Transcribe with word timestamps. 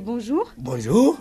Bonjour. 0.00 0.52
Bonjour. 0.58 1.18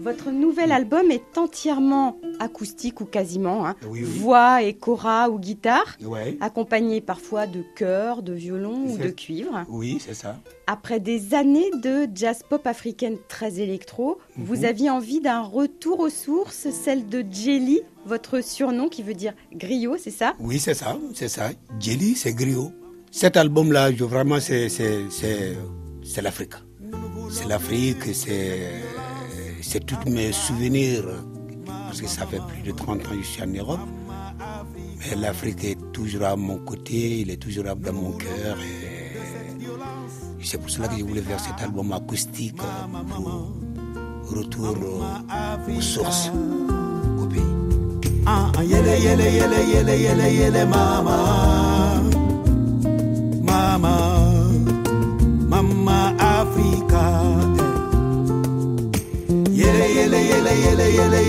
Votre 0.00 0.30
nouvel 0.32 0.72
album 0.72 1.10
est 1.12 1.38
entièrement 1.38 2.16
acoustique 2.40 3.00
ou 3.00 3.04
quasiment, 3.04 3.64
hein. 3.66 3.76
Oui, 3.88 4.00
oui. 4.02 4.18
voix 4.18 4.60
et 4.62 4.74
cora 4.74 5.30
ou 5.30 5.38
guitare, 5.38 5.96
Ouais. 6.04 6.36
accompagné 6.40 7.00
parfois 7.00 7.46
de 7.46 7.62
chœur, 7.76 8.22
de 8.22 8.32
violon 8.32 8.86
ou 8.88 8.98
de 8.98 9.08
cuivre. 9.08 9.64
Oui, 9.68 9.98
c'est 10.04 10.14
ça. 10.14 10.40
Après 10.66 10.98
des 10.98 11.32
années 11.34 11.70
de 11.80 12.08
jazz 12.12 12.42
pop 12.48 12.66
africaine 12.66 13.18
très 13.28 13.60
électro, 13.60 14.18
Mhm. 14.36 14.44
vous 14.44 14.64
aviez 14.64 14.90
envie 14.90 15.20
d'un 15.20 15.42
retour 15.42 16.00
aux 16.00 16.10
sources, 16.10 16.68
celle 16.70 17.06
de 17.08 17.24
Jelly, 17.30 17.80
votre 18.04 18.42
surnom 18.42 18.88
qui 18.88 19.02
veut 19.04 19.14
dire 19.14 19.34
griot, 19.52 19.96
c'est 19.96 20.10
ça? 20.10 20.34
Oui, 20.40 20.58
c'est 20.58 20.74
ça, 20.74 20.98
c'est 21.14 21.28
ça. 21.28 21.50
Jelly, 21.78 22.16
c'est 22.16 22.32
griot. 22.34 22.72
Cet 23.12 23.36
album-là, 23.36 23.92
vraiment, 23.92 24.40
c'est 24.40 24.68
l'Afrique. 26.20 26.54
C'est 27.34 27.48
l'Afrique, 27.48 28.14
c'est, 28.14 29.80
tous 29.84 30.08
mes 30.08 30.30
souvenirs. 30.30 31.02
Parce 31.66 32.00
que 32.00 32.06
ça 32.06 32.26
fait 32.26 32.40
plus 32.48 32.62
de 32.62 32.70
30 32.70 33.00
ans 33.06 33.10
que 33.10 33.16
je 33.22 33.26
suis 33.26 33.42
en 33.42 33.48
Europe. 33.48 33.80
Mais 35.00 35.16
l'Afrique 35.16 35.64
est 35.64 35.92
toujours 35.92 36.26
à 36.26 36.36
mon 36.36 36.58
côté, 36.58 37.22
il 37.22 37.30
est 37.30 37.36
toujours 37.36 37.64
dans 37.64 37.92
mon 37.92 38.12
cœur. 38.12 38.56
C'est 40.44 40.58
pour 40.58 40.70
cela 40.70 40.86
que 40.86 40.96
je 40.96 41.02
voulais 41.04 41.22
faire 41.22 41.40
cet 41.40 41.60
album 41.60 41.92
acoustique 41.92 42.54
euh, 42.62 43.02
pour 43.10 44.38
retour 44.38 44.76
aux 45.76 45.80
sources, 45.80 46.30
au 47.18 47.26
pays. 47.26 47.42
Ah, 48.26 48.52
mama 50.68 52.00
mama 53.42 54.13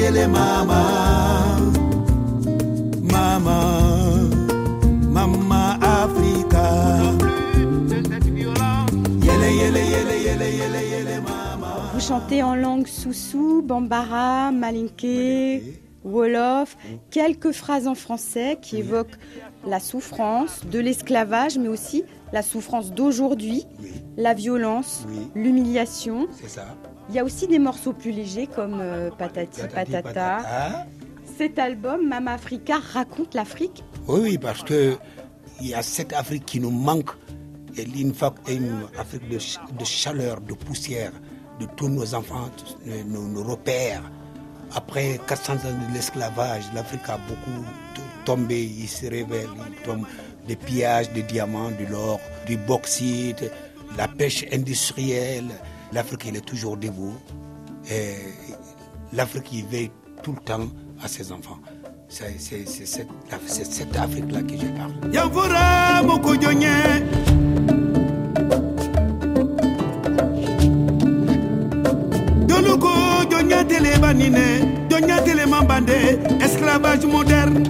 yele 0.06 0.20
yele 0.20 0.22
yele 0.22 0.28
mama. 0.28 0.82
Mama. 3.12 3.60
Mama 5.12 5.80
Africa 5.82 6.66
yele 9.28 9.50
yele 9.56 9.80
yele 9.80 10.16
yele 10.26 10.48
yele 10.58 10.82
yele 10.92 11.20
mama. 11.22 11.92
Vous 11.94 12.00
chantez 12.02 12.44
en 12.44 12.56
langue 12.56 12.88
soussou, 12.88 13.62
bambara, 13.62 14.52
malinké, 14.52 15.64
wolof, 16.04 16.78
quelques 17.10 17.52
phrases 17.52 17.88
en 17.88 17.96
français 17.96 18.58
qui 18.62 18.78
évoquent 18.78 19.18
la 19.68 19.80
souffrance 19.80 20.62
de 20.72 20.80
l'esclavage, 20.80 21.58
mais 21.58 21.70
aussi 21.70 22.04
la 22.34 22.42
souffrance 22.42 22.92
d'aujourd'hui, 22.92 23.66
Oui, 23.82 23.90
la 24.18 24.34
violence, 24.34 25.06
Oui. 25.08 25.28
l'humiliation. 25.36 26.28
c'est 26.40 26.50
ça. 26.50 26.66
Il 27.10 27.16
y 27.16 27.20
a 27.20 27.24
aussi 27.24 27.48
des 27.48 27.60
morceaux 27.60 27.94
plus 27.94 28.12
légers 28.12 28.48
comme 28.48 28.80
euh, 28.82 29.10
Patati 29.12 29.62
Patata. 29.62 30.02
patata. 30.02 30.86
Cet 31.38 31.60
album, 31.60 32.08
Mama 32.08 32.34
Africa, 32.34 32.76
raconte 32.94 33.34
l'Afrique. 33.36 33.84
Oui, 34.08 34.20
oui, 34.24 34.38
parce 34.38 34.64
que 34.64 34.98
il 35.62 35.68
y 35.68 35.74
a 35.74 35.84
cette 35.84 36.14
Afrique 36.14 36.46
qui 36.46 36.60
nous 36.60 36.72
manque. 36.72 37.12
Et 37.78 37.84
une, 37.84 38.14
une 38.50 38.88
Afrique 38.98 39.28
de, 39.28 39.38
ch- 39.38 39.60
de 39.78 39.84
chaleur, 39.84 40.40
de 40.40 40.54
poussière, 40.54 41.12
de 41.60 41.66
tous 41.76 41.90
nos 41.90 42.16
enfants, 42.16 42.50
nos, 42.86 43.04
nos- 43.04 43.28
nos 43.28 43.44
repères. 43.44 44.02
Après 44.74 45.20
400 45.28 45.54
ans 45.54 45.58
de 45.90 45.94
l'esclavage, 45.94 46.64
l'Afrique 46.74 47.02
a 47.10 47.18
beaucoup 47.18 47.66
tombé, 48.24 48.64
il 48.64 48.88
se 48.88 49.06
révèle, 49.08 49.50
il 49.70 49.76
tombe 49.84 50.06
des 50.48 50.56
pillages 50.56 51.12
de 51.14 51.22
diamants, 51.22 51.70
de 51.72 51.86
l'or, 51.92 52.20
du 52.48 52.56
bauxite, 52.58 53.44
la 53.98 54.08
pêche 54.08 54.46
industrielle. 54.54 55.50
L'Afrique, 55.94 56.26
elle 56.28 56.38
est 56.38 56.46
toujours 56.46 56.78
debout. 56.78 57.14
Et 57.90 58.16
l'Afrique, 59.14 59.52
il 59.54 59.66
veille 59.66 59.92
tout 60.24 60.34
le 60.34 60.40
temps 60.42 60.68
à 61.02 61.08
ses 61.08 61.32
enfants. 61.32 61.60
C'est 62.08 62.38
cette, 62.40 63.98
Afrique-là 63.98 64.42
que 64.44 64.58
je 64.58 64.68
parle. 64.78 64.94
Banine 75.68 76.42
esclavage 76.42 77.06
moderne 77.06 77.64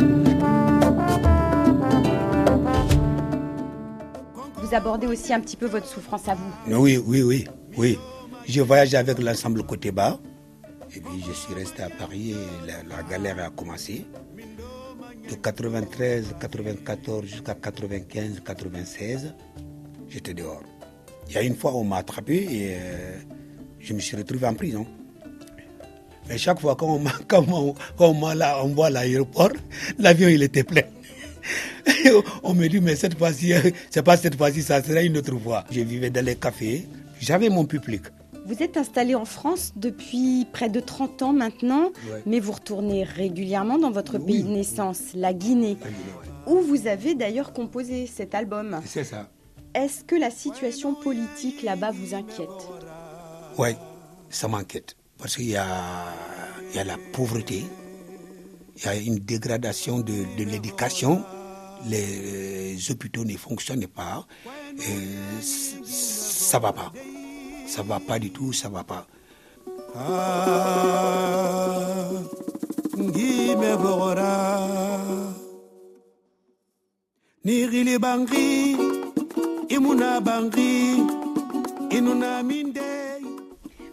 Vous 4.62 4.74
abordez 4.74 5.08
aussi 5.08 5.34
un 5.34 5.40
petit 5.40 5.56
peu 5.56 5.68
votre 5.68 5.88
souffrance 5.88 6.28
à 6.28 6.36
vous. 6.36 6.52
Oui, 6.68 6.98
oui, 7.06 7.24
oui, 7.24 7.46
oui. 7.78 7.98
Je 8.48 8.62
voyage 8.62 8.94
avec 8.94 9.18
l'ensemble 9.20 9.64
côté 9.64 9.92
bas. 9.92 10.20
Et 10.96 11.00
puis 11.00 11.24
je 11.28 11.34
suis 11.34 11.54
resté 11.54 11.84
à 11.84 11.90
Paris 11.90 12.32
et 12.32 12.88
la, 12.90 13.04
galère 13.04 13.44
a 13.44 13.50
commencé. 13.50 14.06
De 15.30 15.36
93, 15.36 16.36
94 16.40 17.26
jusqu'à 17.26 17.56
95, 17.56 18.42
96, 18.46 19.34
j'étais 20.08 20.34
dehors. 20.36 20.62
Il 21.28 21.34
y 21.34 21.38
a 21.38 21.42
une 21.42 21.56
fois, 21.56 21.74
on 21.74 21.84
m'a 21.84 21.98
attrapé 21.98 22.36
et 22.36 22.76
euh, 22.80 23.18
je 23.80 23.94
me 23.94 24.00
suis 24.00 24.16
retrouvé 24.16 24.46
en 24.46 24.54
prison. 24.54 24.86
Mais 26.30 26.38
chaque 26.38 26.60
fois 26.60 26.76
qu'on 26.76 27.02
on, 27.34 27.76
on 28.00 28.24
on 28.24 28.68
voit 28.74 28.90
l'aéroport, 28.92 29.50
l'avion 29.98 30.28
il 30.30 30.44
était 30.44 30.64
plein. 30.64 30.84
on 32.44 32.54
me 32.54 32.68
dit, 32.68 32.80
mais 32.80 32.96
cette 32.96 33.18
fois-ci, 33.18 33.54
c'est 33.90 34.04
pas 34.04 34.18
cette 34.18 34.36
fois-ci, 34.36 34.62
ça 34.62 34.84
sera 34.84 35.02
une 35.02 35.18
autre 35.18 35.38
fois. 35.38 35.64
Je 35.72 35.82
vivais 35.82 36.10
dans 36.10 36.24
les 36.26 36.36
cafés, 36.36 36.88
j'avais 37.20 37.50
mon 37.50 37.66
public. 37.66 38.04
Vous 38.46 38.62
êtes 38.62 38.78
installé 38.78 39.16
en 39.16 39.26
France 39.26 39.74
depuis 39.76 40.46
près 40.54 40.70
de 40.70 40.80
30 40.80 41.22
ans 41.24 41.34
maintenant, 41.34 41.86
Ouais. 42.12 42.22
mais 42.28 42.40
vous 42.40 42.52
retournez 42.52 43.04
régulièrement 43.04 43.78
dans 43.80 43.90
votre 43.92 44.20
Oui. 44.20 44.26
pays 44.26 44.44
de 44.44 44.50
naissance, 44.50 45.00
la 45.16 45.34
Guinée, 45.34 45.78
où 46.46 46.60
vous 46.60 46.86
avez 46.88 47.16
d'ailleurs 47.16 47.54
composé 47.54 48.06
cet 48.06 48.36
album. 48.36 48.80
C'est 48.86 49.04
ça. 49.04 49.30
Est-ce 49.74 50.04
que 50.04 50.16
la 50.16 50.30
situation 50.30 50.94
politique 50.94 51.64
là-bas 51.64 51.92
vous 51.92 52.14
inquiète? 52.14 52.48
Oui, 53.58 53.70
ça 54.30 54.48
m'inquiète. 54.48 54.96
Parce 55.18 55.36
qu'il 55.38 55.50
y 55.50 55.56
a, 55.58 55.66
il 56.72 56.76
y 56.76 56.80
a 56.80 56.84
la 56.84 56.98
pauvreté, 57.14 57.64
il 58.78 58.84
y 58.86 58.88
a 58.88 58.96
une 58.96 59.16
dégradation 59.18 60.00
de, 60.02 60.14
de 60.38 60.44
l'éducation, 60.44 61.24
les, 61.88 62.78
hôpitaux 62.92 63.24
ne 63.26 63.36
fonctionnent 63.38 63.88
pas, 63.88 64.28
et 64.78 65.42
c- 65.42 65.78
ça 66.56 66.60
va 66.60 66.72
pas. 66.72 66.94
Ça 67.68 67.82
va 67.84 68.00
pas 68.00 68.18
du 68.18 68.32
tout, 68.32 68.54
ça 68.54 68.70
va 68.70 68.86
pas. 68.86 69.06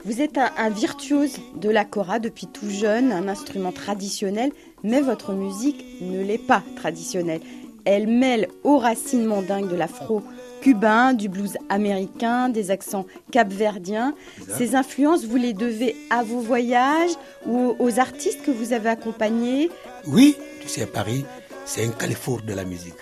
Vous 0.05 0.21
êtes 0.21 0.39
un, 0.39 0.71
virtuose 0.71 1.39
de 1.57 1.69
la 1.69 1.85
kora 1.85 2.21
depuis 2.21 2.47
tout 2.47 2.71
jeune, 2.71 3.11
un 3.11 3.27
instrument 3.27 3.73
traditionnel, 3.73 4.53
mais 4.85 5.01
votre 5.01 5.33
musique 5.33 5.85
ne 6.01 6.23
l'est 6.23 6.39
pas 6.39 6.63
traditionnelle. 6.77 7.41
Elle 7.85 8.07
mêle 8.07 8.49
aux 8.63 8.79
racines 8.79 9.25
mandingues 9.25 9.69
de 9.69 9.77
l'afro 9.77 10.23
cubain, 10.61 11.13
du 11.13 11.29
blues 11.29 11.57
américain, 11.69 12.49
des 12.49 12.71
accents 12.71 13.07
capverdiens. 13.33 14.15
Ces 14.57 14.75
influences, 14.77 15.25
vous 15.25 15.37
les 15.37 15.53
devez 15.53 15.97
à 16.11 16.23
vos 16.23 16.41
voyages 16.41 17.11
ou 17.47 17.75
aux 17.79 17.99
artistes 17.99 18.43
que 18.43 18.51
vous 18.53 18.73
avez 18.73 18.89
accompagnés. 18.89 19.71
Oui, 20.07 20.37
tu 20.61 20.69
sais, 20.69 20.87
Paris, 20.87 21.25
c'est 21.65 21.85
un 21.85 21.91
carrefour 21.91 22.43
de 22.43 22.55
la 22.55 22.65
musique. 22.65 22.95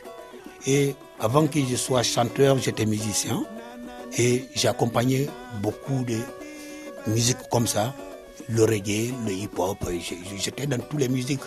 Et 0.67 0.95
avant 1.19 1.47
que 1.47 1.61
je 1.61 1.77
sois 1.77 2.03
chanteur, 2.03 2.59
j'étais 2.59 2.87
musicien. 2.87 3.45
Et 4.19 4.47
j'ai 4.55 4.69
accompagné 4.69 5.29
beaucoup 5.63 6.03
de 6.05 6.17
musiques 7.07 7.49
comme 7.51 7.67
ça, 7.67 7.95
le 8.49 8.65
reggae, 8.65 9.13
le 9.27 9.33
hip-hop. 9.33 9.79
J'étais 10.37 10.67
dans 10.67 10.79
toutes 10.79 11.01
les 11.01 11.09
musiques. 11.09 11.41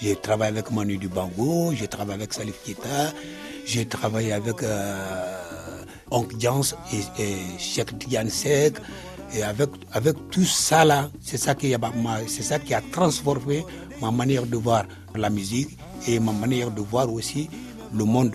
J'ai 0.00 0.16
travaillé 0.16 0.50
avec 0.52 0.70
Manu 0.70 0.96
Dubango, 0.98 1.72
j'ai 1.74 1.86
travaillé 1.88 2.20
avec 2.20 2.32
Salif 2.32 2.62
Keita, 2.64 3.12
j'ai 3.64 3.86
travaillé 3.86 4.32
avec 4.32 4.62
euh, 4.62 5.84
Onk 6.10 6.32
Jans 6.38 6.62
et, 6.92 7.22
et 7.22 7.36
Cheikh 7.58 7.96
Diane 7.98 8.30
Sek. 8.30 8.74
Et 9.34 9.42
avec, 9.42 9.70
avec 9.92 10.14
tout 10.30 10.44
ça 10.44 10.84
là, 10.84 11.08
c'est 11.22 11.38
ça, 11.38 11.54
qui 11.54 11.72
a, 11.74 11.78
c'est 12.26 12.42
ça 12.42 12.58
qui 12.58 12.74
a 12.74 12.82
transformé 12.92 13.64
ma 14.00 14.10
manière 14.10 14.44
de 14.46 14.56
voir 14.56 14.84
la 15.14 15.30
musique 15.30 15.70
et 16.06 16.18
ma 16.20 16.32
manière 16.32 16.70
de 16.70 16.82
voir 16.82 17.10
aussi 17.10 17.48
le 17.94 18.04
monde. 18.04 18.34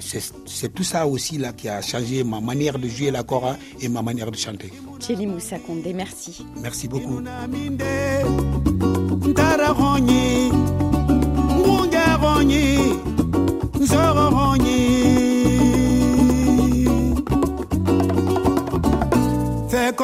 C'est 0.00 0.20
c'est 0.46 0.74
tout 0.74 0.82
ça 0.82 1.06
aussi 1.06 1.38
là 1.38 1.52
qui 1.52 1.68
a 1.68 1.80
changé 1.80 2.24
ma 2.24 2.40
manière 2.40 2.80
de 2.80 2.88
jouer 2.88 3.12
la 3.12 3.22
kora 3.22 3.56
et 3.80 3.88
ma 3.88 4.02
manière 4.02 4.32
de 4.32 4.36
chanter. 4.36 4.72
Chélie 4.98 5.26
Moussa 5.26 5.60
Condé, 5.60 5.92
merci. 5.92 6.44
Merci 6.60 6.88
beaucoup. 6.88 7.20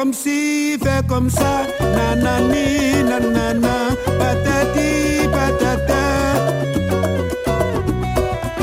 comme 0.03 0.13
si, 0.13 0.77
fais 0.83 1.01
comme 1.07 1.29
ça. 1.29 1.65
Nanani, 1.79 3.05
nanana, 3.09 3.75
patati, 4.19 5.29
patata. 5.31 6.03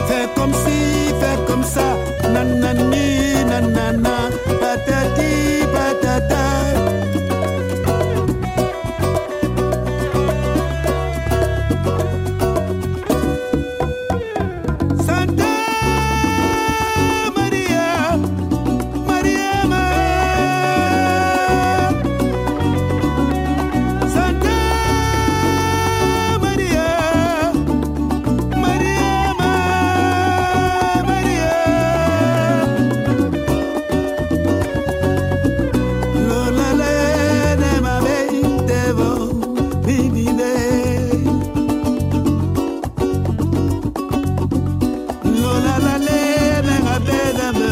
Fais 0.07 0.29
comme 0.37 0.53
si, 0.63 0.79
fais 1.21 1.39
comme 1.47 1.65
ça. 1.65 1.97
Nanani. 2.29 2.90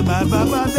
ba 0.08 0.24
ba 0.24 0.40
ba 0.50 0.77